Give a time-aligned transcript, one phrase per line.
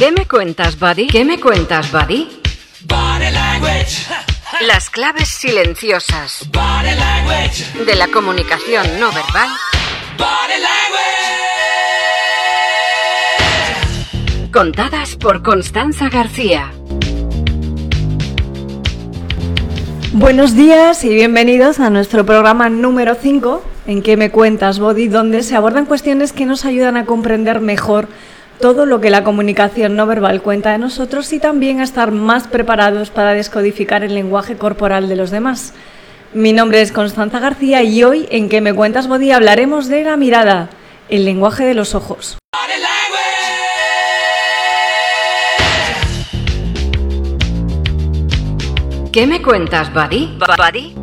[0.00, 1.08] ¿Qué me cuentas, buddy?
[1.08, 2.26] ¿Qué me cuentas, buddy?
[2.86, 4.06] Body language.
[4.66, 7.84] Las claves silenciosas Body language.
[7.84, 9.50] de la comunicación no verbal
[10.16, 10.90] Body language.
[14.50, 16.72] contadas por Constanza García.
[20.14, 25.42] Buenos días y bienvenidos a nuestro programa número 5, en que me cuentas, Body, donde
[25.42, 28.08] se abordan cuestiones que nos ayudan a comprender mejor
[28.60, 33.10] todo lo que la comunicación no verbal cuenta de nosotros y también estar más preparados
[33.10, 35.72] para descodificar el lenguaje corporal de los demás.
[36.32, 40.16] Mi nombre es Constanza García y hoy en que me cuentas, Body, hablaremos de la
[40.16, 40.68] mirada,
[41.08, 42.38] el lenguaje de los ojos.
[49.12, 50.38] ¿Qué me cuentas, buddy?
[50.38, 50.99] ¿Buddy?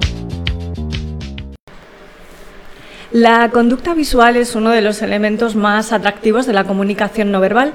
[3.14, 7.72] La conducta visual es uno de los elementos más atractivos de la comunicación no verbal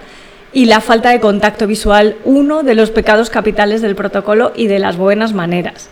[0.52, 4.78] y la falta de contacto visual uno de los pecados capitales del protocolo y de
[4.78, 5.88] las buenas maneras.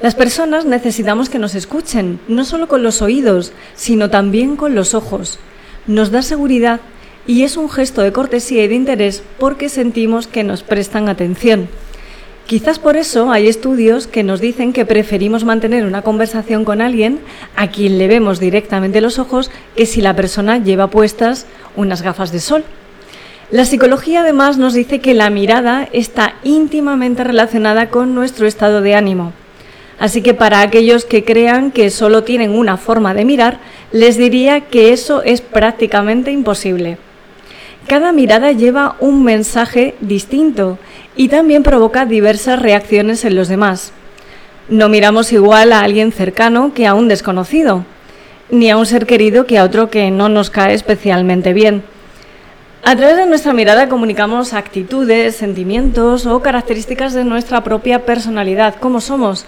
[0.00, 4.94] Las personas necesitamos que nos escuchen, no solo con los oídos, sino también con los
[4.94, 5.40] ojos.
[5.88, 6.78] Nos da seguridad
[7.26, 11.68] y es un gesto de cortesía y de interés porque sentimos que nos prestan atención.
[12.46, 17.20] Quizás por eso hay estudios que nos dicen que preferimos mantener una conversación con alguien
[17.56, 22.32] a quien le vemos directamente los ojos que si la persona lleva puestas unas gafas
[22.32, 22.62] de sol.
[23.50, 28.94] La psicología además nos dice que la mirada está íntimamente relacionada con nuestro estado de
[28.94, 29.32] ánimo.
[29.98, 33.58] Así que para aquellos que crean que solo tienen una forma de mirar,
[33.90, 36.98] les diría que eso es prácticamente imposible.
[37.86, 40.78] Cada mirada lleva un mensaje distinto
[41.16, 43.92] y también provoca diversas reacciones en los demás.
[44.68, 47.84] No miramos igual a alguien cercano que a un desconocido,
[48.50, 51.82] ni a un ser querido que a otro que no nos cae especialmente bien.
[52.82, 59.00] A través de nuestra mirada comunicamos actitudes, sentimientos o características de nuestra propia personalidad, cómo
[59.00, 59.46] somos,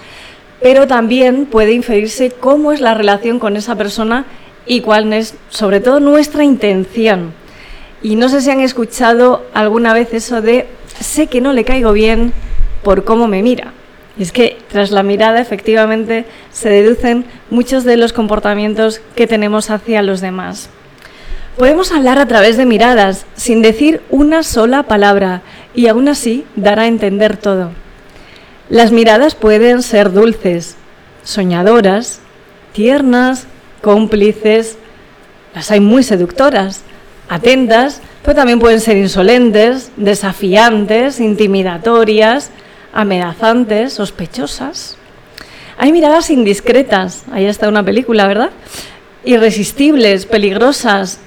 [0.63, 4.25] pero también puede inferirse cómo es la relación con esa persona
[4.65, 7.35] y cuál es sobre todo nuestra intención.
[8.03, 10.67] Y no sé si han escuchado alguna vez eso de
[11.01, 12.33] sé que no le caigo bien
[12.83, 13.73] por cómo me mira.
[14.19, 19.71] Y es que tras la mirada efectivamente se deducen muchos de los comportamientos que tenemos
[19.71, 20.71] hacia los demás.
[21.59, 25.43] Podemos hablar a través de miradas sin decir una sola palabra
[25.75, 27.71] y aún así dar a entender todo.
[28.69, 30.77] Las miradas pueden ser dulces,
[31.23, 32.21] soñadoras,
[32.73, 33.47] tiernas,
[33.81, 34.77] cómplices,
[35.55, 36.83] las hay muy seductoras,
[37.29, 42.51] atentas, pero también pueden ser insolentes, desafiantes, intimidatorias,
[42.93, 44.97] amenazantes, sospechosas.
[45.79, 48.51] Hay miradas indiscretas, ahí está una película, ¿verdad?
[49.25, 51.21] Irresistibles, peligrosas,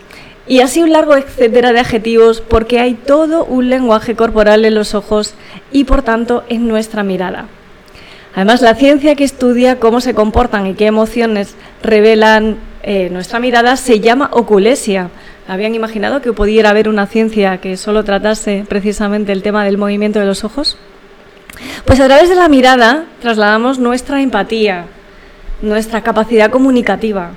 [0.46, 4.94] y así un largo etcétera de adjetivos porque hay todo un lenguaje corporal en los
[4.94, 5.36] ojos
[5.72, 7.46] y por tanto en nuestra mirada.
[8.36, 13.78] Además, la ciencia que estudia cómo se comportan y qué emociones revelan eh, nuestra mirada
[13.78, 15.10] se llama oculesia.
[15.50, 20.20] ¿Habían imaginado que pudiera haber una ciencia que solo tratase precisamente el tema del movimiento
[20.20, 20.78] de los ojos?
[21.86, 24.86] Pues a través de la mirada trasladamos nuestra empatía,
[25.64, 27.32] nuestra capacidad comunicativa,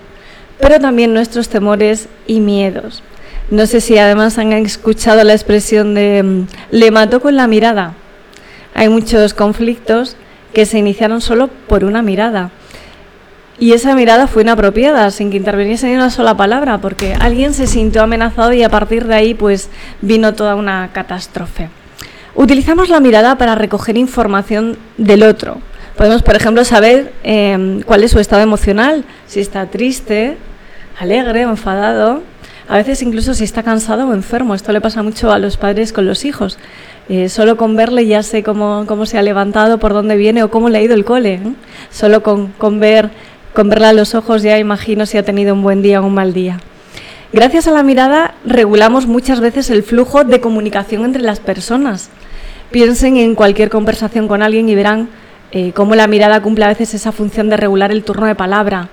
[0.61, 3.03] pero también nuestros temores y miedos.
[3.51, 7.95] No sé si además han escuchado la expresión de mm, le mató con la mirada.
[8.75, 10.17] Hay muchos conflictos
[10.53, 12.51] que se iniciaron solo por una mirada.
[13.59, 17.67] Y esa mirada fue inapropiada, sin que interviniese ni una sola palabra, porque alguien se
[17.67, 19.69] sintió amenazado y a partir de ahí pues
[20.01, 21.69] vino toda una catástrofe.
[22.35, 25.59] Utilizamos la mirada para recoger información del otro.
[25.97, 30.39] Podemos, por ejemplo, saber eh, cuál es su estado emocional, si está triste,
[30.99, 32.23] alegre enfadado,
[32.69, 34.55] a veces incluso si está cansado o enfermo.
[34.55, 36.59] Esto le pasa mucho a los padres con los hijos.
[37.09, 40.51] Eh, solo con verle ya sé cómo, cómo, se ha levantado, por dónde viene o
[40.51, 41.35] cómo le ha ido el cole.
[41.35, 41.41] ¿eh?
[41.91, 43.11] Solo con, con, ver,
[43.53, 46.15] con verla a los ojos ya imagino si ha tenido un buen día o un
[46.15, 46.61] mal día.
[47.33, 52.11] Gracias a la mirada regulamos muchas veces el flujo de comunicación entre las personas.
[52.71, 55.09] Piensen en cualquier conversación con alguien y verán
[55.51, 58.89] eh, cómo la mirada cumple a veces esa función de regular el turno de palabra.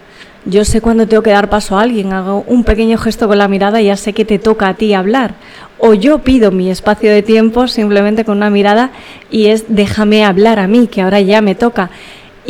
[0.46, 3.50] Yo sé cuándo tengo que dar paso a alguien, hago un pequeño gesto con la
[3.50, 5.36] mirada y ya sé que te toca a ti hablar.
[5.78, 8.92] O yo pido mi espacio de tiempo simplemente con una mirada
[9.30, 11.90] y es déjame hablar a mí, que ahora ya me toca.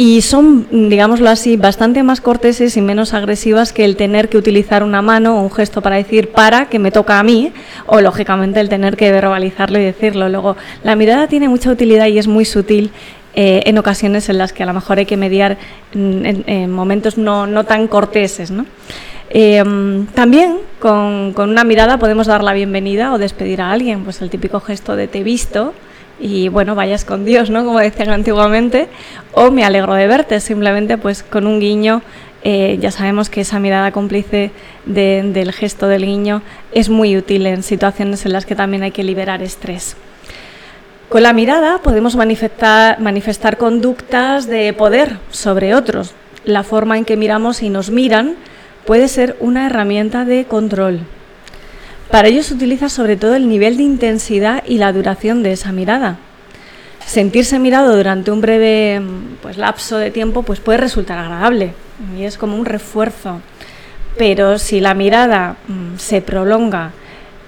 [0.01, 4.81] Y son, digámoslo así, bastante más corteses y menos agresivas que el tener que utilizar
[4.81, 7.51] una mano o un gesto para decir para, que me toca a mí,
[7.85, 10.29] o lógicamente el tener que verbalizarlo y decirlo.
[10.29, 10.55] Luego,
[10.85, 12.91] la mirada tiene mucha utilidad y es muy sutil
[13.35, 15.57] eh, en ocasiones en las que a lo mejor hay que mediar
[15.93, 18.51] en, en, en momentos no, no, tan corteses.
[18.51, 18.65] ¿no?
[19.29, 24.21] Em, también con, con, una mirada podemos dar la bienvenida o despedir a alguien, pues
[24.21, 25.73] el típico gesto de te he visto
[26.19, 27.65] y bueno, vayas con Dios, ¿no?
[27.65, 28.87] Como decían antiguamente,
[29.33, 32.01] o me alegro de verte, simplemente pues con un guiño.
[32.43, 34.51] Eh, ya sabemos que esa mirada cómplice
[34.85, 39.03] del gesto del guiño es muy útil en situaciones en las que también hay que
[39.03, 39.97] liberar estrés.
[41.09, 46.13] Con la mirada podemos manifestar, manifestar conductas de poder sobre otros.
[46.45, 48.35] La forma en que miramos y nos miran
[48.85, 51.01] puede ser una herramienta de control.
[52.11, 55.71] Para ello se utiliza sobre todo el nivel de intensidad y la duración de esa
[55.71, 56.17] mirada.
[57.05, 59.01] Sentirse mirado durante un breve
[59.43, 61.73] pues, lapso de tiempo pues, puede resultar agradable
[62.17, 63.41] y es como un refuerzo.
[64.17, 66.93] Pero si la mirada mm, se prolonga,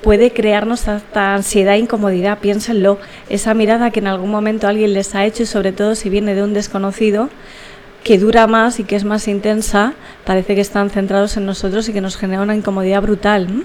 [0.03, 2.37] puede crearnos hasta ansiedad e incomodidad.
[2.37, 2.99] Piénsenlo,
[3.29, 6.35] esa mirada que en algún momento alguien les ha hecho y sobre todo si viene
[6.35, 7.29] de un desconocido,
[8.03, 9.93] que dura más y que es más intensa,
[10.23, 13.63] parece que están centrados en nosotros y que nos genera una incomodidad brutal.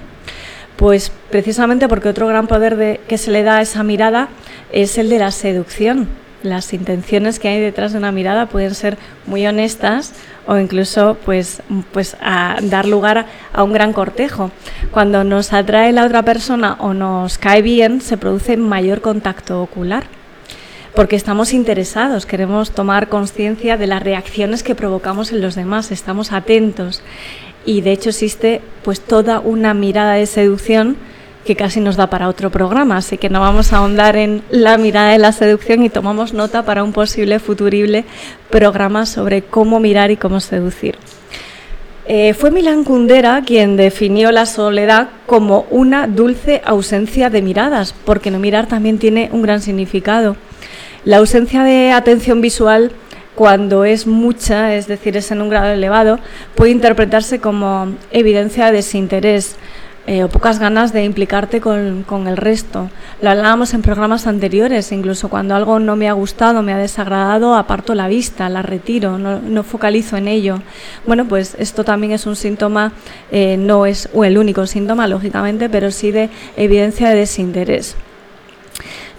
[0.77, 4.29] Pues precisamente porque otro gran poder de, que se le da a esa mirada
[4.73, 6.09] es el de la seducción.
[6.43, 10.13] Las intenciones que hay detrás de una mirada pueden ser muy honestas
[10.47, 11.63] o incluso pues,
[11.93, 14.51] pues a dar lugar a un gran cortejo.
[14.91, 20.05] Cuando nos atrae la otra persona o nos cae bien, se produce mayor contacto ocular
[20.97, 26.33] porque estamos interesados, queremos tomar conciencia de las reacciones que provocamos en los demás, estamos
[26.33, 27.03] atentos
[27.67, 30.97] y de hecho existe pues toda una mirada de seducción
[31.45, 34.79] que casi nos da para otro programa, así que no vamos a ahondar en la
[34.79, 38.05] mirada de la seducción y tomamos nota para un posible futurible
[38.51, 40.97] programa sobre cómo mirar y cómo seducir.
[42.09, 48.31] Eh, fue Milan Kundera quien definió la soledad como una dulce ausencia de miradas, porque
[48.31, 50.37] no mirar también tiene un gran significado.
[51.05, 52.93] La ausencia de atención visual
[53.37, 56.19] cuando es mucha, es decir, es en un grado elevado,
[56.55, 59.57] puede interpretarse como evidencia de desinterés
[60.07, 62.89] eh, o pocas ganas de implicarte con, el resto.
[63.21, 67.55] Lo hablábamos en programas anteriores, incluso cuando algo no me ha gustado, me ha desagradado,
[67.55, 70.63] aparto la vista, la retiro, no, focalizo en ello.
[71.07, 72.93] Bueno, pues esto también es un síntoma,
[73.31, 77.97] eh, no es el único síntoma, lógicamente, pero sí de evidencia de desinterés.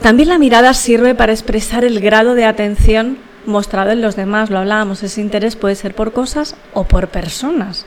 [0.01, 4.59] También la mirada sirve para expresar el grado de atención mostrado en los demás, lo
[4.59, 7.85] hablábamos, ese interés puede ser por cosas o por personas.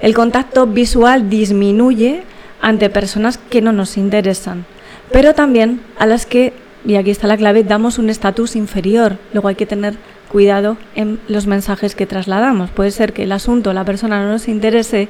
[0.00, 2.24] El contacto visual disminuye
[2.60, 4.64] ante personas que no nos interesan,
[5.12, 6.52] pero también a las que,
[6.84, 9.18] y aquí está la clave, damos un estatus inferior.
[9.32, 9.96] Luego hay que tener
[10.32, 12.70] cuidado en los mensajes que trasladamos.
[12.70, 15.08] Puede ser que el asunto, la persona no nos interese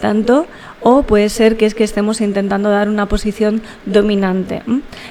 [0.00, 0.46] tanto
[0.80, 4.62] o puede ser que es que estemos intentando dar una posición dominante.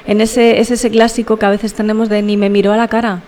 [0.08, 2.88] En ese, es ese clásico que a veces tenemos de ni me miro a la
[2.88, 3.22] cara.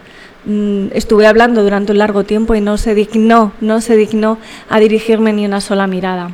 [0.46, 4.38] Mm, estuve hablando durante un largo tiempo y no se dignó, no se dignó
[4.70, 6.32] a dirigirme ni una sola mirada.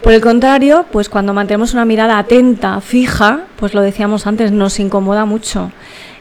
[0.00, 4.78] Por el contrario, pues cuando mantenemos una mirada atenta, fija, pues lo decíamos antes, nos
[4.78, 5.72] incomoda mucho.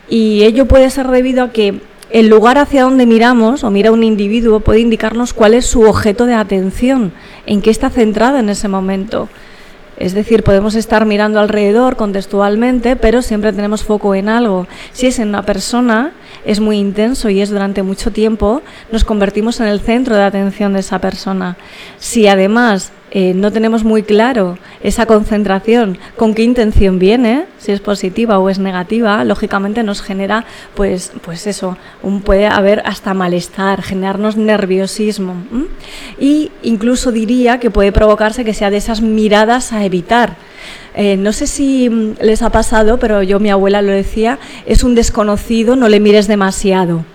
[0.09, 4.03] Y ello puede ser debido a que el lugar hacia donde miramos o mira un
[4.03, 7.13] individuo puede indicarnos cuál es su objeto de atención,
[7.45, 9.29] en qué está centrado en ese momento.
[10.01, 14.65] Es decir, podemos estar mirando alrededor contextualmente, pero siempre tenemos foco en algo.
[14.93, 16.13] Si es en una persona,
[16.43, 20.73] es muy intenso y es durante mucho tiempo, nos convertimos en el centro de atención
[20.73, 21.55] de esa persona.
[21.99, 27.81] Si además eh, no tenemos muy claro esa concentración, con qué intención viene, si es
[27.81, 33.81] positiva o es negativa, lógicamente nos genera, pues, pues eso, un, puede haber hasta malestar,
[33.81, 35.35] generarnos nerviosismo.
[36.19, 40.37] Y incluso diría que puede provocarse que sea de esas miradas a evitar.
[40.95, 44.83] Eh, no sé si mm, les ha pasado, pero yo, mi abuela lo decía, es
[44.83, 47.05] un desconocido, no le mires demasiado.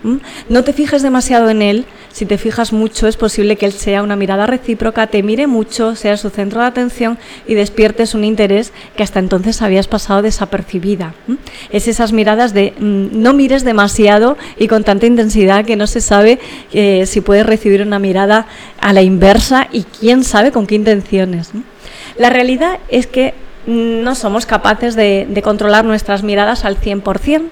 [0.49, 1.85] No te fijes demasiado en él,
[2.17, 5.95] si te fijas mucho, es posible que él sea una mirada recíproca, te mire mucho,
[5.95, 11.13] sea su centro de atención y despiertes un interés que hasta entonces habías pasado desapercibida.
[11.69, 16.01] Es esas miradas de mm, no mires demasiado y con tanta intensidad que no se
[16.01, 16.39] sabe
[16.73, 18.47] eh, si puedes recibir una mirada
[18.81, 21.51] a la inversa y quién sabe con qué intenciones.
[22.17, 23.33] La realidad es que
[23.65, 27.49] no somos capaces de, de controlar nuestras miradas al 100%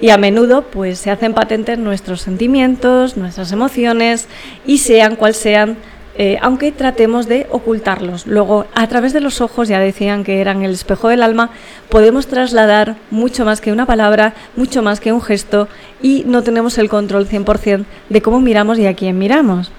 [0.00, 4.28] y a menudo pues se hacen patentes nuestros sentimientos, nuestras emociones
[4.66, 5.76] y sean cual sean
[6.14, 8.26] eh, aunque tratemos de ocultarlos.
[8.26, 11.50] Luego, a través de los ojos, ya decían que eran el espejo del alma,
[11.88, 15.68] podemos trasladar mucho más que una palabra, mucho más que un gesto
[16.02, 19.72] y no tenemos el control 100% de cómo miramos y a quién miramos.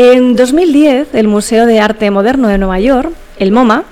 [0.00, 3.82] En 2010, el Museo de Arte Moderno de Nueva York, el MoMA,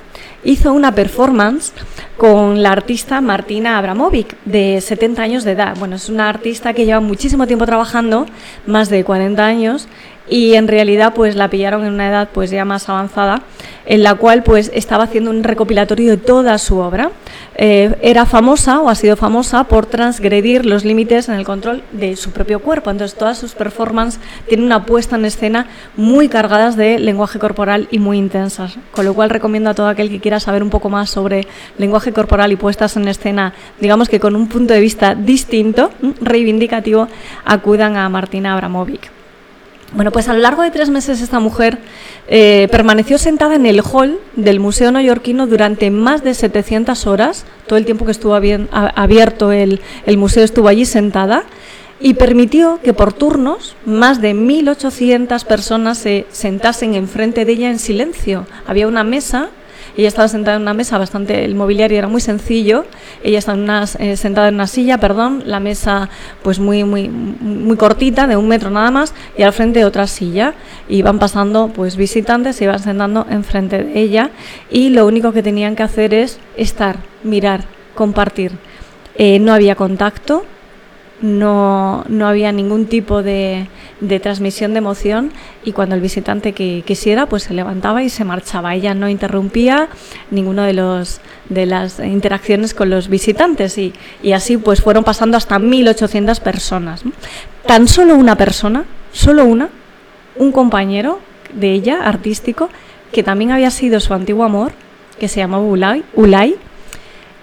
[0.44, 1.72] hizo una performance
[2.16, 5.74] con la artista Martina Abramovic, de 70 años de edad.
[5.76, 8.26] Bueno, es una artista que lleva muchísimo tiempo trabajando,
[8.68, 9.88] más de 40 años,
[10.28, 13.42] y en realidad pues la pillaron en una edad pues ya más avanzada
[13.86, 17.10] en la cual pues estaba haciendo un recopilatorio de toda su obra.
[17.54, 22.16] Eh, era famosa o ha sido famosa por transgredir los límites en el control de
[22.16, 22.90] su propio cuerpo.
[22.90, 27.98] Entonces todas sus performances tienen una puesta en escena muy cargadas de lenguaje corporal y
[27.98, 28.76] muy intensas.
[28.90, 31.46] Con lo cual recomiendo a todo aquel que quiera saber un poco más sobre
[31.78, 35.90] lenguaje corporal y puestas en escena, digamos que con un punto de vista distinto,
[36.20, 37.08] reivindicativo,
[37.44, 39.15] acudan a Martina Abramovic.
[39.92, 41.78] Bueno, pues a lo largo de tres meses esta mujer
[42.26, 47.78] eh, permaneció sentada en el hall del Museo Neoyorquino durante más de 700 horas, todo
[47.78, 51.44] el tiempo que estuvo abierto el, el museo estuvo allí sentada,
[52.00, 57.78] y permitió que por turnos más de 1.800 personas se sentasen enfrente de ella en
[57.78, 58.46] silencio.
[58.66, 59.48] Había una mesa
[59.96, 62.84] ella estaba sentada en una mesa bastante, el mobiliario era muy sencillo,
[63.22, 66.08] ella estaba eh, sentada en una silla, perdón, la mesa
[66.42, 70.54] pues muy, muy, muy cortita, de un metro nada más, y al frente otra silla.
[70.88, 74.30] Y iban pasando pues visitantes, se iban sentando enfrente de ella,
[74.70, 77.64] y lo único que tenían que hacer es estar, mirar,
[77.94, 78.52] compartir.
[79.14, 80.44] Eh, no había contacto,
[81.22, 83.68] no, no había ningún tipo de,
[84.00, 85.32] de, transmisión de emoción
[85.64, 88.74] y cuando el visitante que quisiera pues se levantaba y se marchaba.
[88.74, 89.88] Ella no interrumpía
[90.30, 93.92] ninguna de, los, de las interacciones con los visitantes y,
[94.22, 97.02] y así pues fueron pasando hasta 1.800 personas.
[97.66, 99.70] Tan solo una persona, solo una,
[100.36, 101.20] un compañero
[101.54, 102.68] de ella, artístico,
[103.12, 104.72] que también había sido su antiguo amor,
[105.18, 106.56] que se llamaba Ulay, Ulay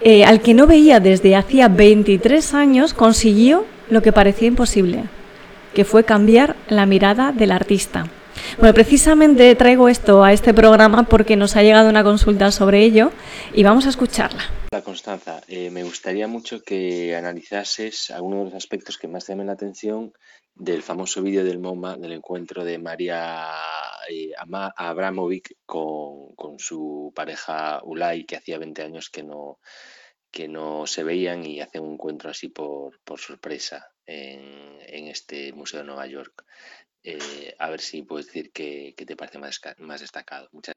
[0.04, 5.04] eh, al que no veía desde hacía 23 años, consiguió lo que parecía imposible,
[5.74, 8.06] que fue cambiar la mirada del artista.
[8.58, 13.12] Bueno, precisamente traigo esto a este programa porque nos ha llegado una consulta sobre ello
[13.54, 14.42] y vamos a escucharla.
[14.72, 19.32] La Constanza, eh, me gustaría mucho que analizases algunos de los aspectos que más te
[19.32, 20.12] llamen la atención
[20.54, 23.48] del famoso vídeo del MoMA, del encuentro de María
[24.08, 24.32] eh,
[24.76, 29.58] Abramovic con, su pareja Ulay, que hacía 20 años que no,
[30.34, 35.86] que no se veían y hacen un encuentro así por, sorpresa en, este Museo de
[35.86, 36.44] Nueva York.
[37.04, 40.48] Eh, a ver si puedes decir qué, te parece más, más destacado.
[40.50, 40.74] Muchas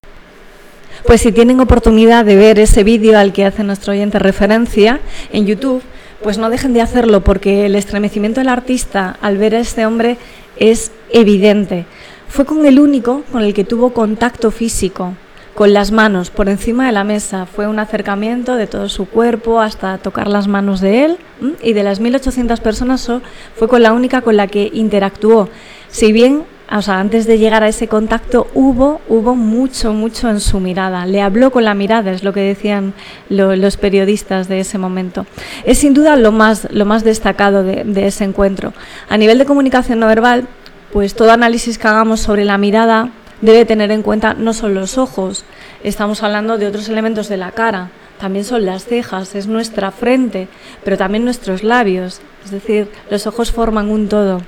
[1.05, 4.99] pues si tienen oportunidad de ver ese vídeo al que hace nuestro oyente referencia
[5.31, 5.81] en YouTube,
[6.21, 10.17] pues no dejen de hacerlo porque el estremecimiento del artista al ver a este hombre
[10.57, 11.85] es evidente.
[12.27, 15.15] Fue con el único con el que tuvo contacto físico,
[15.57, 17.47] con las manos por encima de la mesa.
[17.47, 21.17] Fue un acercamiento de todo su cuerpo hasta tocar las manos de él
[21.63, 23.09] y de las 1.800 personas
[23.55, 25.49] fue con la única con la que interactuó.
[25.89, 30.41] Si bien o sea, antes de llegar a ese contacto hubo, hubo mucho, mucho en
[30.41, 31.07] su mirada.
[31.07, 32.93] Le habló con la mirada, es lo que decían
[33.29, 35.25] los periodistas de ese momento.
[35.65, 38.73] Es sin duda lo más, lo más destacado de, de ese encuentro.
[39.09, 40.47] A nivel de comunicación no verbal,
[40.93, 43.09] pues todo análisis que hagamos sobre la mirada
[43.41, 45.45] debe tener en cuenta no solo los ojos,
[45.83, 50.47] estamos hablando de otros elementos de la cara, también son las cejas, es nuestra frente,
[50.83, 54.41] pero también nuestros labios, es decir, los ojos forman un todo.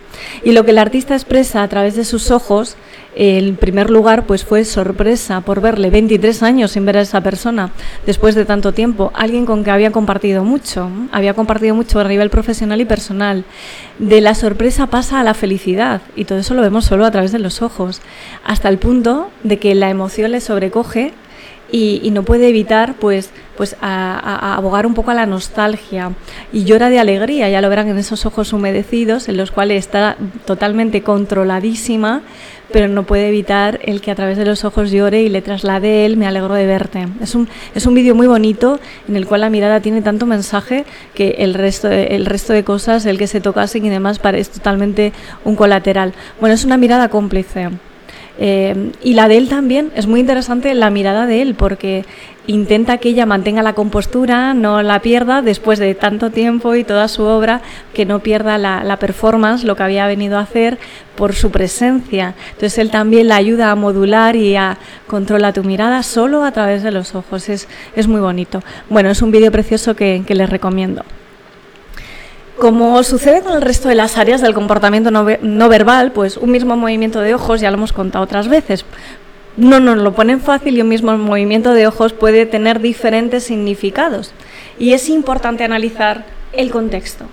[0.43, 2.75] Y lo que el artista expresa a través de sus ojos,
[3.15, 7.71] en primer lugar, pues fue sorpresa por verle 23 años sin ver a esa persona
[8.05, 12.29] después de tanto tiempo, alguien con que había compartido mucho, había compartido mucho a nivel
[12.29, 13.43] profesional y personal.
[13.97, 17.31] De la sorpresa pasa a la felicidad y todo eso lo vemos solo a través
[17.31, 18.01] de los ojos,
[18.43, 21.13] hasta el punto de que la emoción le sobrecoge
[21.71, 26.11] y, no puede evitar pues, pues a, abogar un poco a la nostalgia
[26.51, 30.17] y llora de alegría, ya lo verán en esos ojos humedecidos en los cuales está
[30.45, 32.21] totalmente controladísima,
[32.71, 36.05] pero no puede evitar el que a través de los ojos llore y le traslade
[36.05, 37.07] él, me alegro de verte.
[37.21, 40.85] Es un, es un vídeo muy bonito en el cual la mirada tiene tanto mensaje
[41.15, 44.51] que el resto, de, el resto de cosas, el que se tocasen y demás, parece
[44.53, 46.13] totalmente un colateral.
[46.39, 47.69] Bueno, es una mirada cómplice.
[48.41, 52.05] Eh, y la de él también, es muy interesante la mirada de él, porque
[52.47, 57.09] intenta que ella mantenga la compostura, no la pierda después de tanto tiempo y toda
[57.09, 57.61] su obra,
[57.93, 60.79] que no pierda la, performance, lo que había venido a hacer
[61.15, 62.33] por su presencia.
[62.51, 66.81] Entonces él también la ayuda a modular y a controlar tu mirada solo a través
[66.81, 67.49] de los ojos.
[67.49, 68.63] Es, es muy bonito.
[68.89, 71.03] Bueno, es un vídeo precioso que les recomiendo.
[72.59, 76.75] Como sucede con el resto de las áreas del comportamiento no, verbal, pues un mismo
[76.75, 78.83] movimiento de ojos, ya lo hemos contado otras veces,
[79.55, 84.33] no nos lo ponen fácil y un mismo movimiento de ojos puede tener diferentes significados.
[84.77, 87.25] Y es importante analizar el contexto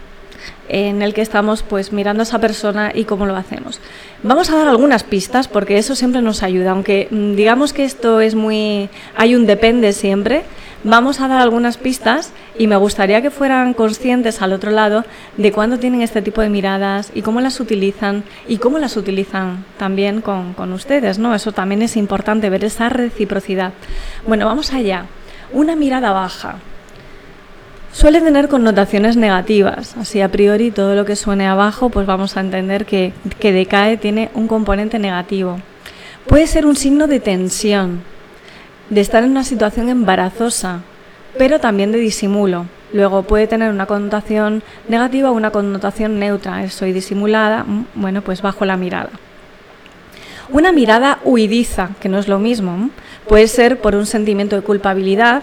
[0.68, 3.80] en el que estamos pues mirando a esa persona y cómo lo hacemos.
[4.22, 8.20] Vamos a dar algunas pistas porque eso siempre nos ayuda, aunque mm, digamos que esto
[8.20, 10.44] es muy hay un depende siempre,
[10.84, 15.04] Vamos a dar algunas pistas y me gustaría que fueran conscientes al otro lado
[15.36, 19.64] de cuándo tienen este tipo de miradas y cómo las utilizan y cómo las utilizan
[19.78, 21.34] también con, con ustedes, ¿no?
[21.34, 23.72] Eso también es importante, ver esa reciprocidad.
[24.26, 25.06] Bueno, vamos allá.
[25.52, 26.56] Una mirada baja.
[27.92, 32.40] Suele tener connotaciones negativas, así a priori todo lo que suene abajo pues vamos a
[32.40, 35.58] entender que, que decae tiene un componente negativo.
[36.26, 38.02] Puede ser un signo de tensión,
[38.90, 40.80] de estar en una situación embarazosa,
[41.38, 42.66] pero también de disimulo.
[42.92, 46.68] Luego puede tener una connotación negativa o una connotación neutra.
[46.70, 49.10] Soy disimulada, mm, bueno, pues bajo la mirada.
[50.48, 52.90] Una mirada huidiza, que no es lo mismo,
[53.28, 55.42] puede ser por un sentimiento de culpabilidad,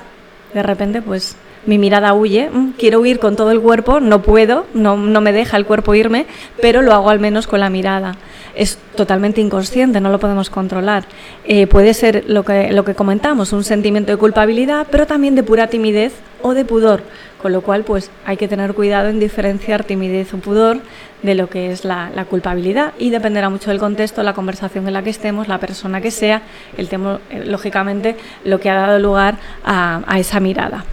[0.54, 1.36] de repente pues
[1.66, 5.58] mi mirada huye, quiero huir con todo el cuerpo, no puedo, no, no, me deja
[5.58, 6.26] el cuerpo irme,
[6.62, 8.16] pero lo hago al menos con la mirada.
[8.56, 11.06] Es totalmente inconsciente, no lo podemos controlar.
[11.46, 15.44] Eh, puede ser lo que, lo que comentamos, un sentimiento de culpabilidad, pero también de
[15.44, 17.02] pura timidez o de pudor,
[17.42, 20.80] con lo cual pues hay que tener cuidado en diferenciar timidez o pudor
[21.24, 24.94] de lo que es la, la culpabilidad y dependerá mucho del contexto, la conversación en
[24.94, 26.44] la que estemos, la persona que sea,
[26.78, 30.86] el tema, eh, lógicamente, lo que ha dado lugar a, a esa mirada.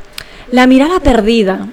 [0.52, 1.66] La mirada perdida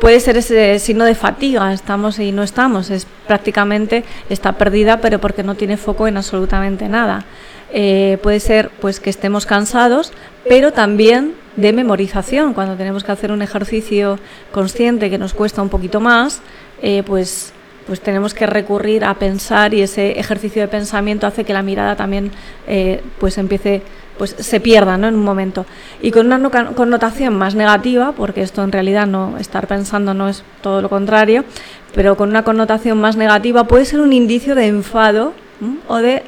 [0.00, 5.20] puede ser ese signo de fatiga, estamos y no estamos, es prácticamente está perdida, pero
[5.20, 7.24] porque no tiene foco en absolutamente nada.
[7.72, 10.12] Eh, puede ser pues que estemos cansados,
[10.48, 14.18] pero también de memorización, cuando tenemos que hacer un ejercicio
[14.52, 16.40] consciente que nos cuesta un poquito más,
[16.82, 17.52] eh, pues
[17.86, 21.96] pues tenemos que recurrir a pensar y ese ejercicio de pensamiento hace que la mirada
[21.96, 22.32] también
[22.66, 23.82] eh, pues empiece
[24.18, 25.08] pues se pierda ¿no?
[25.08, 25.66] en un momento.
[26.00, 30.42] Y con una connotación más negativa, porque esto en realidad no estar pensando no es
[30.62, 31.44] todo lo contrario,
[31.94, 35.32] pero con una connotación más negativa puede ser un indicio de enfado
[35.88, 36.22] o de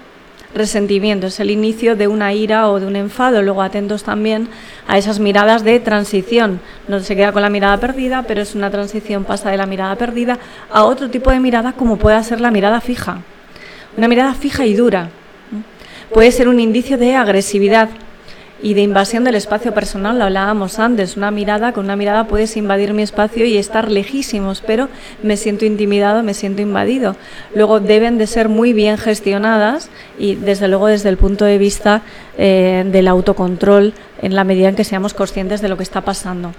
[0.55, 3.43] resentimiento, es el inicio de una ira o de un enfado.
[3.43, 4.49] Luego atentos también
[4.87, 6.61] a esas miradas de transición.
[6.89, 9.97] No se queda con la mirada perdida, pero es una transición, pasa de la mirada
[9.97, 10.39] perdida
[10.71, 13.23] a otro tipo de mirada como pueda ser la mirada fija.
[13.97, 15.11] Una mirada fija y dura,
[16.13, 17.89] puede ser un indicio de agresividad
[18.61, 22.57] y de invasión del espacio personal, lo hablábamos antes, una mirada, con una mirada puedes
[22.57, 24.89] invadir mi espacio y estar lejísimos, pero
[25.23, 27.15] me siento intimidado, me siento invadido.
[27.55, 32.03] Luego deben de ser muy bien gestionadas y desde luego desde el punto de vista
[32.37, 36.53] eh, del autocontrol en la medida en que seamos conscientes de lo que está pasando.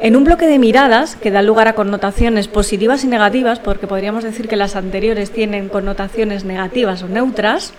[0.00, 4.24] En un bloque de miradas que da lugar a connotaciones positivas y negativas, porque podríamos
[4.24, 7.72] decir que las anteriores tienen connotaciones negativas o neutras,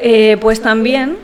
[0.00, 1.16] eh, pues también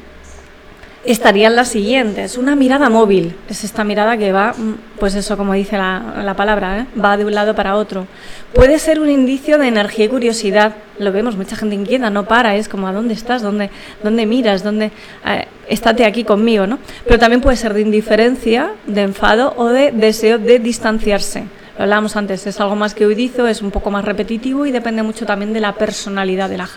[1.05, 2.38] estarían las siguientes.
[2.38, 6.81] Una mirada móvil, es esta mirada que va, mm, pues eso como dice la, palabra,
[6.81, 6.87] ¿eh?
[6.99, 8.07] va de un lado para otro.
[8.55, 12.57] Puede ser un indicio de energía y curiosidad, lo vemos, mucha gente inquieta, no para,
[12.57, 13.43] es como ¿a dónde estás?
[13.43, 13.71] ¿Dónde,
[14.03, 14.62] dónde miras?
[14.62, 14.90] ¿Dónde,
[15.27, 16.67] eh, estate aquí conmigo?
[16.67, 16.79] ¿no?
[17.07, 21.45] Pero también puede ser de indiferencia, de enfado o de deseo de distanciarse
[21.77, 25.03] lo hablábamos antes, es algo más que huidizo, es un poco más repetitivo y depende
[25.03, 26.69] mucho también de la personalidad de la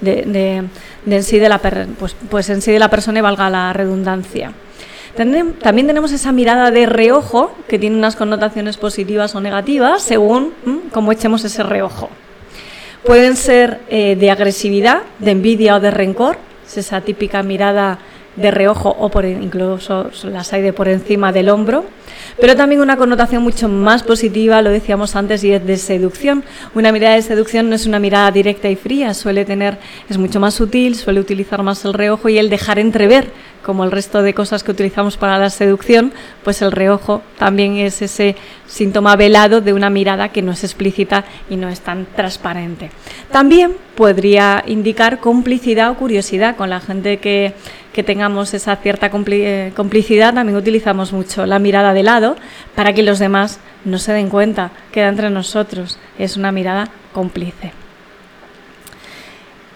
[0.00, 0.64] de,
[1.06, 4.52] en sí de la pues, pues en sí de la persona y valga la redundancia.
[5.16, 10.52] También tenemos esa mirada de reojo que tiene unas connotaciones positivas o negativas según
[10.92, 12.10] cómo echemos ese reojo.
[13.04, 17.98] Pueden ser eh, de agresividad, de envidia o de rencor, es esa típica mirada
[18.36, 21.84] de reojo o por, incluso las hay de por encima del hombro
[22.40, 26.44] pero también una connotación mucho más positiva, lo decíamos antes, y es de seducción.
[26.74, 30.40] Una mirada de seducción no es una mirada directa y fría, suele tener, es mucho
[30.40, 33.30] más sutil, suele utilizar más el reojo y el dejar entrever,
[33.62, 38.02] como el resto de cosas que utilizamos para la seducción, pues el reojo también es
[38.02, 42.90] ese síntoma velado de una mirada que no es explícita y no es tan transparente.
[43.30, 47.54] También podría indicar complicidad o curiosidad con la gente que
[47.94, 52.36] que tengamos esa cierta eh, complicidad, también utilizamos mucho la mirada de lado
[52.74, 57.72] para que los demás no se den cuenta, queda entre nosotros, es una mirada cómplice.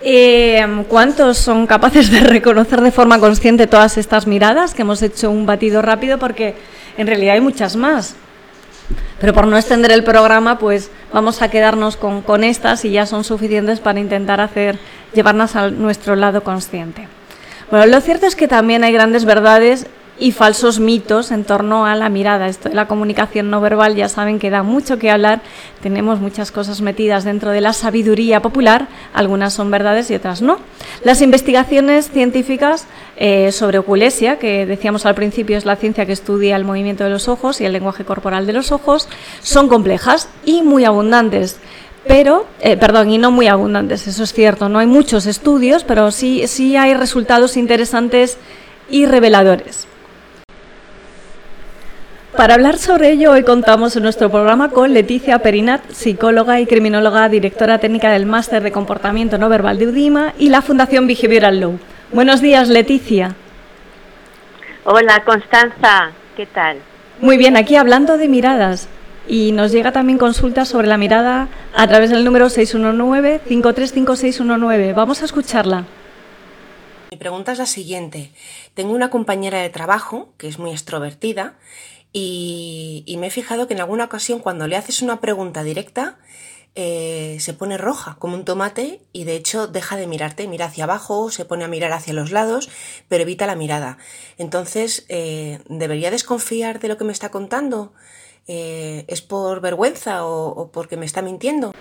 [0.01, 4.75] Eh, ¿Cuántos son capaces de reconocer de forma consciente todas estas miradas?
[4.75, 6.57] Que hemos hecho un batido rápido porque
[6.97, 8.17] en realidad hay muchas más.
[9.21, 13.07] Pero por no extender el programa, pues vamos a quedarnos con, con estas y ya
[13.07, 14.79] son suficientes para intentar hacer
[15.15, 17.09] llevarnos a nuestro lado consciente.
[17.71, 19.87] Bueno, lo cierto es que también hay grandes verdades
[20.19, 22.49] y falsos mitos en torno a la mirada.
[22.49, 25.41] Esto de la comunicación no verbal ya saben que da mucho que hablar.
[25.83, 30.59] Tenemos muchas cosas metidas dentro de la sabiduría popular, algunas son verdades y otras no.
[31.05, 36.57] Las investigaciones científicas eh, sobre oculesia, que decíamos al principio es la ciencia que estudia
[36.57, 39.09] el movimiento de los ojos y el lenguaje corporal de los ojos,
[39.41, 41.61] son complejas y muy abundantes
[42.09, 46.11] pero, eh, perdón, y no muy abundantes, eso es cierto, no hay muchos estudios, pero
[46.11, 48.39] sí, sí hay resultados interesantes
[48.89, 49.87] y reveladores.
[52.39, 57.29] Para hablar sobre ello, hoy contamos en nuestro programa con Leticia Perinat, psicóloga y criminóloga,
[57.29, 61.81] directora técnica del Máster de Comportamiento No Verbal de UDIMA y la Fundación Behavioral Law.
[62.13, 63.35] Buenos días, Leticia.
[64.85, 66.79] Hola, Constanza, ¿qué tal?
[67.21, 68.87] Muy bien, aquí hablando de miradas.
[69.27, 74.95] Y nos llega también consultas sobre la mirada a través del número 619-535619.
[74.95, 75.87] Vamos a escucharla.
[77.11, 78.31] Mi pregunta es la siguiente.
[78.75, 81.55] Tengo una compañera de trabajo que es muy extrovertida
[82.13, 86.19] y, me he fijado que en alguna ocasión cuando le haces una pregunta directa
[86.75, 90.85] eh, se pone roja como un tomate y de hecho deja de mirarte, mira hacia
[90.85, 92.71] abajo, se pone a mirar hacia los lados,
[93.09, 93.99] pero evita la mirada.
[94.37, 97.93] Entonces, eh, ¿debería desconfiar de lo que me está contando?
[98.47, 101.73] Eh, ¿Es por vergüenza o, o porque me está mintiendo?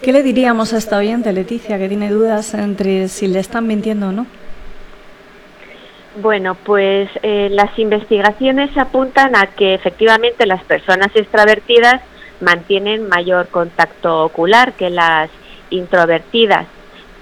[0.00, 4.08] ¿Qué le diríamos a esta oyente, Leticia, que tiene dudas entre si le están mintiendo
[4.08, 4.26] o no?
[6.16, 12.02] Bueno, pues eh, las investigaciones apuntan a que efectivamente las personas extravertidas
[12.40, 15.28] mantienen mayor contacto ocular que las
[15.70, 16.66] introvertidas,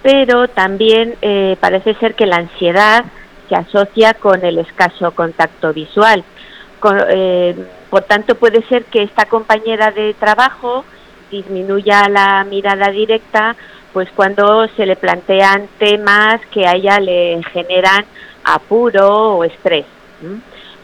[0.02, 3.06] pero también eh, parece ser que la ansiedad
[3.48, 6.22] se asocia con el escaso contacto visual.
[6.78, 7.56] Con, eh,
[7.88, 10.84] por tanto, puede ser que esta compañera de trabajo
[11.30, 13.56] disminuya la mirada directa,
[13.94, 18.04] pues cuando se le plantean temas que a ella le generan
[18.44, 19.86] apuro o estrés.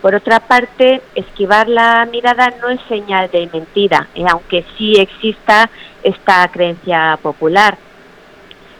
[0.00, 5.68] Por otra parte, esquivar la mirada no es señal de mentira, eh, aunque sí exista
[6.02, 7.76] esta creencia popular.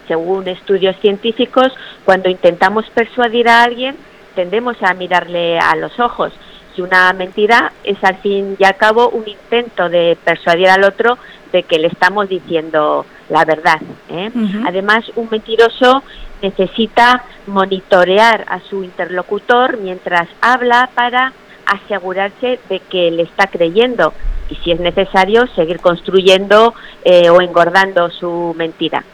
[0.06, 1.72] Según estudios científicos,
[2.04, 3.96] cuando intentamos persuadir a alguien,
[4.34, 6.32] tendemos a mirarle a los ojos.
[6.74, 11.18] Si una mentira es al fin y al cabo un intento de persuadir al otro
[11.52, 13.80] de que le estamos diciendo la verdad.
[14.08, 14.30] ¿eh?
[14.34, 14.64] Uh -huh.
[14.66, 16.02] Además, un mentiroso
[16.42, 21.32] necesita monitorear a su interlocutor mientras habla para
[21.66, 24.14] asegurarse de que le está creyendo
[24.48, 29.04] y si es necesario seguir construyendo eh, o engordando su mentira.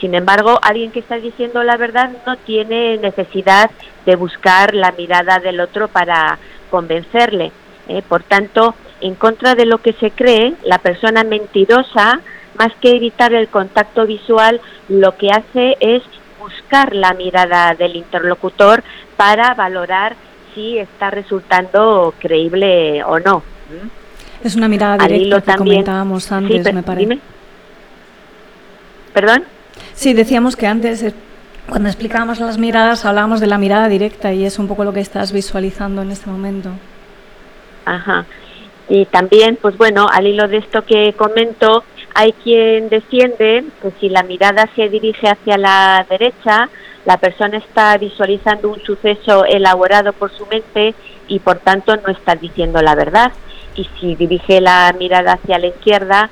[0.00, 3.70] Sin embargo, alguien que está diciendo la verdad no tiene necesidad
[4.04, 6.38] de buscar la mirada del otro para
[6.70, 7.50] convencerle.
[7.88, 8.02] ¿eh?
[8.06, 12.20] Por tanto, en contra de lo que se cree, la persona mentirosa,
[12.58, 16.02] más que evitar el contacto visual, lo que hace es
[16.38, 18.82] buscar la mirada del interlocutor
[19.16, 20.16] para valorar
[20.54, 23.42] si está resultando creíble o no.
[24.42, 27.08] Es una mirada directa que también, comentábamos antes, sí, me parece.
[27.08, 27.20] Dime.
[29.12, 29.44] ¿Perdón?
[29.94, 31.14] Sí, decíamos que antes, eh,
[31.68, 35.00] cuando explicábamos las miradas, hablábamos de la mirada directa y es un poco lo que
[35.00, 36.70] estás visualizando en este momento.
[37.84, 38.26] Ajá.
[38.88, 44.08] Y también, pues bueno, al hilo de esto que comento, hay quien defiende que si
[44.08, 46.68] la mirada se dirige hacia la derecha,
[47.04, 50.94] la persona está visualizando un suceso elaborado por su mente
[51.28, 53.32] y por tanto no está diciendo la verdad.
[53.74, 56.30] Y si dirige la mirada hacia la izquierda,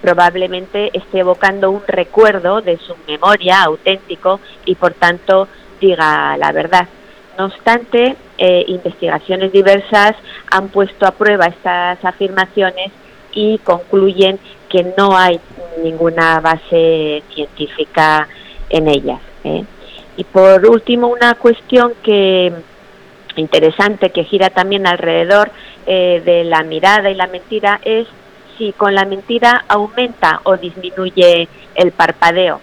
[0.00, 5.48] probablemente esté evocando un recuerdo de su memoria auténtico y por tanto
[5.80, 6.88] diga la verdad.
[7.38, 10.16] No obstante, eh, investigaciones diversas
[10.50, 12.90] han puesto a prueba estas afirmaciones
[13.32, 14.38] y concluyen
[14.70, 15.38] que no hay
[15.84, 18.26] ninguna base científica
[18.70, 19.20] en ellas.
[19.44, 19.62] ¿eh?
[20.16, 22.50] Y por último, una cuestión que
[23.36, 25.50] interesante que gira también alrededor
[25.86, 28.06] eh, de la mirada y la mentira es
[28.56, 32.58] si con la mentira aumenta o disminuye el parpadeo.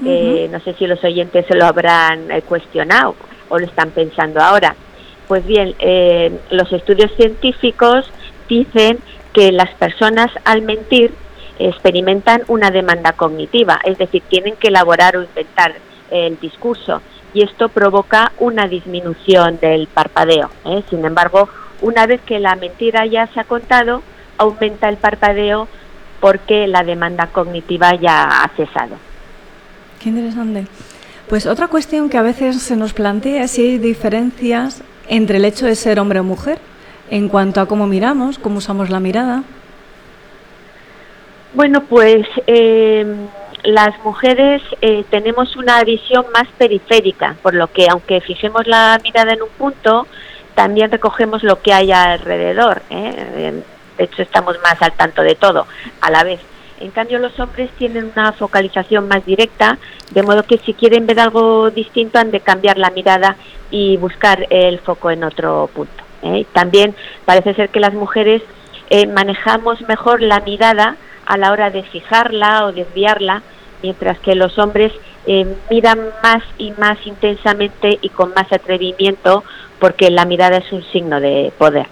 [0.00, 0.08] Uh -huh.
[0.08, 3.14] eh, no sé si los oyentes se lo habrán cuestionado
[3.50, 4.74] o lo están pensando ahora.
[5.28, 8.10] Pues bien, eh, los estudios científicos
[8.48, 8.98] dicen
[9.32, 11.12] que las personas al mentir
[11.58, 15.74] experimentan una demanda cognitiva, es decir, tienen que elaborar o inventar
[16.10, 17.02] el discurso
[17.34, 20.50] y esto provoca una disminución del parpadeo.
[20.64, 20.82] ¿eh?
[20.88, 21.48] Sin embargo,
[21.80, 24.02] una vez que la mentira ya se ha contado,
[24.38, 25.68] aumenta el parpadeo
[26.20, 28.96] porque la demanda cognitiva ya ha cesado.
[30.00, 30.66] Qué interesante.
[31.28, 35.44] Pues otra cuestión que a veces se nos plantea es si hay diferencias entre el
[35.44, 36.58] hecho de ser hombre o mujer
[37.10, 39.42] en cuanto a cómo miramos, cómo usamos la mirada.
[41.54, 43.06] Bueno, pues eh,
[43.64, 49.32] las mujeres eh, tenemos una visión más periférica, por lo que aunque fijemos la mirada
[49.32, 50.06] en un punto,
[50.54, 52.82] también recogemos lo que hay alrededor.
[52.90, 53.62] ¿eh?
[53.96, 55.66] De hecho, estamos más al tanto de todo
[56.00, 56.40] a la vez.
[56.80, 59.78] En cambio, los hombres tienen una focalización más directa,
[60.10, 63.36] de modo que si quieren ver algo distinto han de cambiar la mirada
[63.70, 66.04] y buscar el foco en otro punto.
[66.22, 66.46] ¿eh?
[66.52, 68.42] También parece ser que las mujeres
[68.90, 73.42] eh, manejamos mejor la mirada a la hora de fijarla o desviarla,
[73.82, 74.92] mientras que los hombres
[75.26, 79.44] eh, miran más y más intensamente y con más atrevimiento
[79.78, 81.86] porque la mirada es un signo de poder.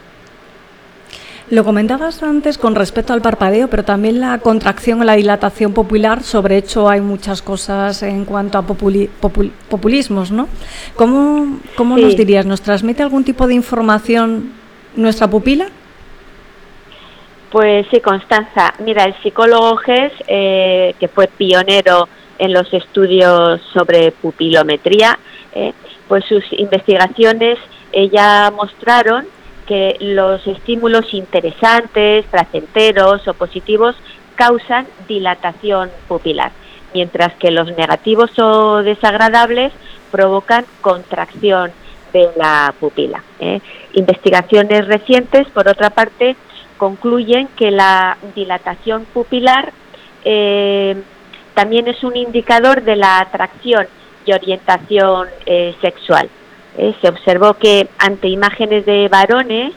[1.48, 6.24] Lo comentabas antes con respecto al parpadeo, pero también la contracción o la dilatación popular.
[6.24, 10.48] Sobre hecho, hay muchas cosas en cuanto a populismos, ¿no?
[10.96, 12.46] ¿Cómo, cómo nos dirías?
[12.46, 14.54] ¿Nos transmite algún tipo de información
[14.96, 15.68] nuestra pupila?
[17.52, 18.74] Pues sí, Constanza.
[18.80, 22.08] Mira, el psicólogo Gess, eh, que fue pionero
[22.40, 25.16] en los estudios sobre pupilometría,
[25.54, 25.72] eh,
[26.08, 27.56] pues sus investigaciones
[28.12, 29.24] ya mostraron
[29.66, 33.96] que los estímulos interesantes, placenteros o positivos
[34.34, 36.52] causan dilatación pupilar,
[36.94, 39.72] mientras que los negativos o desagradables
[40.10, 41.72] provocan contracción
[42.12, 43.22] de la pupila.
[43.40, 43.60] ¿eh?
[43.94, 46.36] Investigaciones recientes, por otra parte,
[46.76, 49.72] concluyen que la dilatación pupilar
[50.24, 50.96] eh,
[51.54, 53.86] también es un indicador de la atracción
[54.26, 56.28] y orientación eh, sexual.
[56.78, 59.72] Eh, se observó que ante imágenes de varones,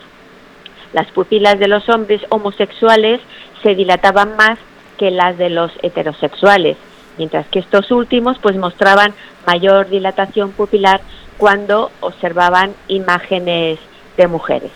[0.94, 3.22] las pupilas de los hombres homosexuales
[3.64, 4.58] se dilataban más
[4.98, 6.78] que las de los heterosexuales,
[7.18, 9.14] mientras que estos últimos pues mostraban
[9.48, 11.02] mayor dilatación pupilar
[11.38, 13.80] cuando observaban imágenes
[14.18, 14.72] de mujeres.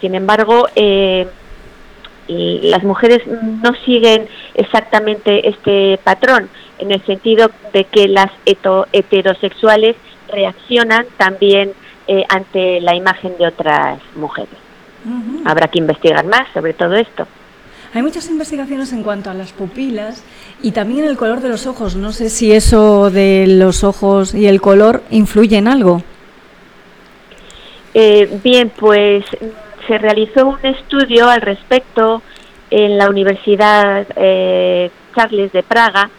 [0.00, 1.28] Sin embargo, eh,
[2.28, 9.96] las mujeres no siguen exactamente este patrón, en el sentido de que las heterosexuales
[10.28, 11.72] reaccionan también
[12.08, 14.54] eh, ante la imagen de otras mujeres.
[15.44, 17.28] Habrá que investigar más sobre todo esto.
[17.94, 20.24] Hay muchas investigaciones en cuanto a las pupilas
[20.62, 21.96] y también el color de los ojos.
[21.96, 26.02] No sé si eso de los ojos y el color influye en algo.
[27.94, 29.24] Eh, bien, pues
[29.86, 32.22] se realizó un estudio al respecto
[32.70, 36.10] en la Universidad eh, Charles de Praga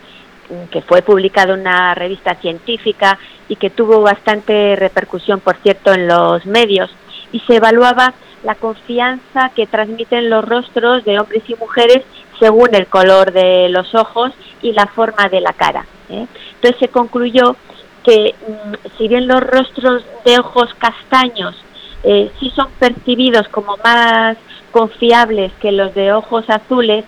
[0.71, 3.17] que fue publicado en una revista científica
[3.49, 6.89] y que tuvo bastante repercusión, por cierto, en los medios,
[7.31, 12.03] y se evaluaba la confianza que transmiten los rostros de hombres y mujeres
[12.39, 14.31] según el color de los ojos
[14.61, 15.85] y la forma de la cara.
[16.09, 16.27] ¿eh?
[16.55, 17.55] Entonces se concluyó
[18.03, 21.55] que mm, si bien los rostros de ojos castaños
[22.03, 24.37] eh, sí son percibidos como más
[24.71, 27.03] confiables que los de ojos azules,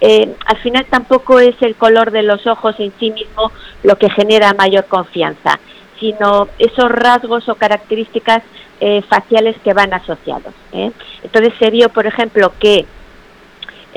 [0.00, 3.50] eh, al final tampoco es el color de los ojos en sí mismo
[3.82, 5.58] lo que genera mayor confianza,
[5.98, 8.42] sino esos rasgos o características
[8.80, 10.52] eh, faciales que van asociados.
[10.72, 10.92] ¿eh?
[11.22, 12.84] Entonces se vio, por ejemplo, que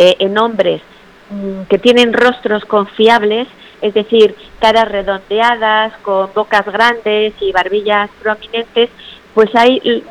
[0.01, 0.81] en hombres
[1.29, 3.49] mm, que tienen rostros confiables,
[3.81, 8.89] es decir, caras redondeadas, con bocas grandes y barbillas prominentes,
[9.33, 10.05] pues hay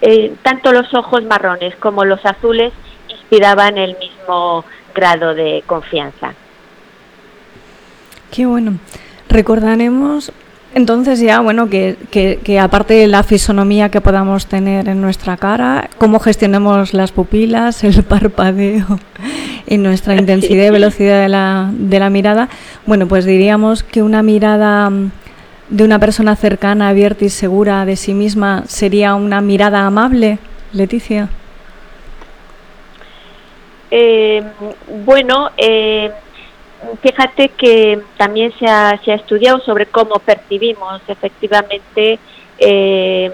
[0.00, 2.72] mm, tanto los ojos marrones como los azules
[3.08, 6.34] inspiraban el mismo grado de confianza.
[8.30, 8.78] Qué bueno.
[9.28, 10.32] Recordaremos
[10.74, 15.88] entonces ya, bueno, que, que, aparte de la fisonomía que podamos tener en nuestra cara,
[15.98, 18.98] cómo gestionemos las pupilas, el parpadeo
[19.68, 22.48] y nuestra intensidad y velocidad de la, de la mirada,
[22.86, 25.12] bueno, pues diríamos que una mirada mm,
[25.70, 30.38] de una persona cercana, abierta y segura de sí misma sería una mirada amable,
[30.72, 31.28] Leticia.
[33.96, 34.42] Eh,
[35.04, 36.10] bueno, eh,
[37.00, 42.18] fíjate que también se ha, se ha, estudiado sobre cómo percibimos efectivamente
[42.58, 43.30] eh,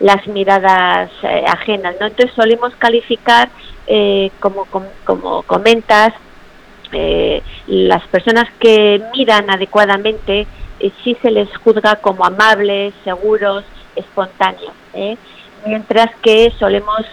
[0.00, 1.10] las miradas
[1.48, 2.08] ajenas, ¿no?
[2.08, 3.48] Entonces solemos calificar,
[4.40, 4.66] como,
[5.04, 6.12] como, comentas,
[7.66, 10.46] las personas que miran adecuadamente
[11.02, 13.64] sí se les juzga como amables, seguros,
[13.96, 14.74] espontáneos,
[15.64, 17.06] mientras que solemos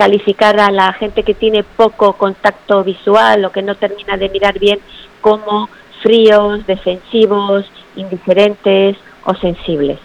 [0.00, 4.58] calificar a la gente que tiene poco contacto visual o que no termina de mirar
[4.58, 4.78] bien
[5.20, 5.68] como
[6.02, 9.98] fríos, defensivos, indiferentes o sensibles.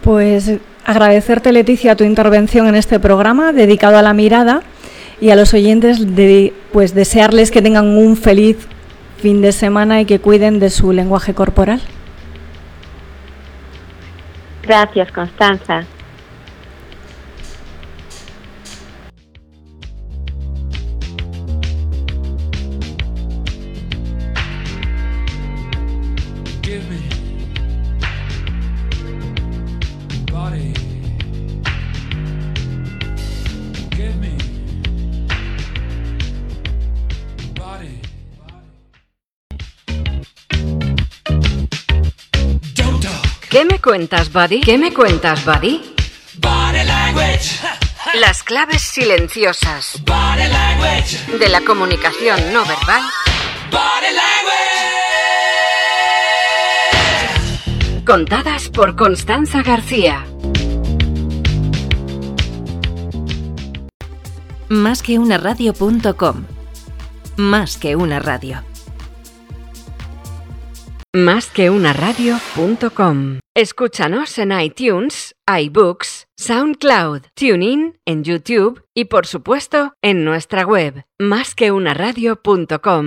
[0.00, 4.62] Pues agradecerte Leticia tu intervención en este programa dedicado a la mirada
[5.20, 8.66] y a los oyentes de, pues desearles que tengan un feliz
[9.18, 11.82] fin de semana y que cuiden de su lenguaje corporal.
[14.62, 15.84] Gracias, Constanza.
[43.54, 44.62] ¿Qué me cuentas, Buddy?
[44.62, 45.80] ¿Qué me cuentas, Buddy?
[46.38, 47.60] Body language.
[48.14, 51.38] Las claves silenciosas Body language.
[51.38, 53.02] de la comunicación no verbal
[53.70, 54.12] Body
[57.72, 58.04] language.
[58.04, 60.26] contadas por Constanza García.
[64.68, 66.44] Más que una radio.com.
[67.36, 68.64] Más que una radio.
[71.14, 71.70] Más que.
[73.54, 83.06] Escúchanos en iTunes, iBooks, SoundCloud, TuneIn, en YouTube y por supuesto en nuestra web, másqueunaradio.com.